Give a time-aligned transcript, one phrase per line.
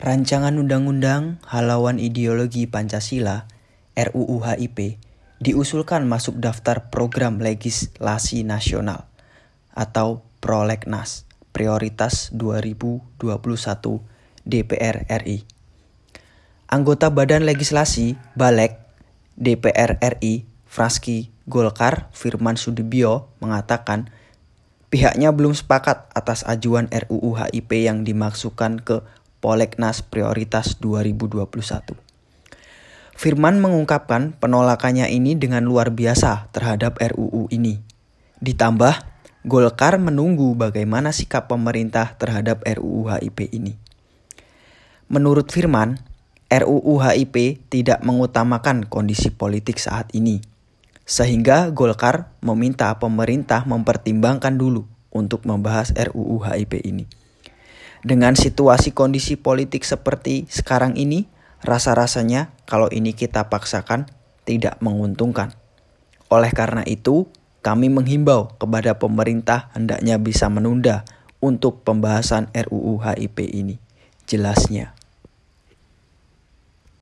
[0.00, 3.44] Rancangan Undang-Undang Halawan Ideologi Pancasila
[3.92, 4.96] RUU HIP
[5.44, 9.04] diusulkan masuk daftar program legislasi nasional
[9.76, 13.20] atau Prolegnas Prioritas 2021
[14.48, 15.44] DPR RI.
[16.72, 18.80] Anggota Badan Legislasi Balek
[19.36, 24.08] DPR RI Fraski Golkar Firman Sudibyo mengatakan
[24.88, 29.04] pihaknya belum sepakat atas ajuan RUU HIP yang dimaksudkan ke
[29.40, 31.96] Poleknas Prioritas 2021.
[33.16, 37.80] Firman mengungkapkan penolakannya ini dengan luar biasa terhadap RUU ini.
[38.44, 39.00] Ditambah,
[39.48, 43.80] Golkar menunggu bagaimana sikap pemerintah terhadap RUU HIP ini.
[45.08, 45.96] Menurut Firman,
[46.52, 50.44] RUU HIP tidak mengutamakan kondisi politik saat ini,
[51.08, 57.08] sehingga Golkar meminta pemerintah mempertimbangkan dulu untuk membahas RUU HIP ini.
[58.00, 61.28] Dengan situasi kondisi politik seperti sekarang ini,
[61.60, 64.08] rasa-rasanya kalau ini kita paksakan
[64.48, 65.52] tidak menguntungkan.
[66.32, 67.28] Oleh karena itu,
[67.60, 71.04] kami menghimbau kepada pemerintah hendaknya bisa menunda
[71.44, 73.76] untuk pembahasan RUU HIP ini.
[74.24, 74.96] Jelasnya.